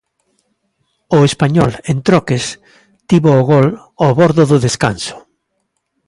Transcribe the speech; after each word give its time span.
O 1.17 1.19
Español, 1.29 1.71
en 1.91 1.97
troques, 2.07 2.45
tivo 3.09 3.31
o 3.39 3.45
gol 3.51 3.67
ao 4.01 4.11
bordo 4.19 4.43
do 4.51 4.57
descanso. 4.65 5.15